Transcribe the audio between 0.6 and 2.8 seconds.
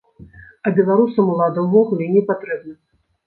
А беларусам улада ўвогуле не патрэбна.